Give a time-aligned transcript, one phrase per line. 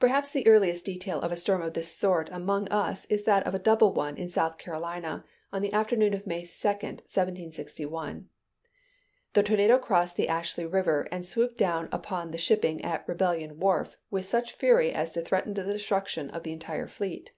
[0.00, 3.54] Perhaps the earliest detail of a storm of this sort among us is that of
[3.54, 8.30] a double one in South Carolina, on the afternoon of May 2, 1761:
[9.34, 13.98] "The tornado crossed the Ashley River and swooped down upon the shipping at Rebellion Wharf
[14.10, 17.32] with such fury as to threaten the destruction of the entire fleet.